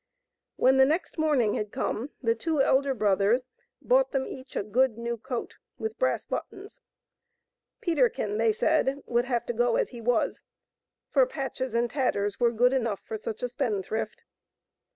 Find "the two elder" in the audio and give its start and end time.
2.23-2.95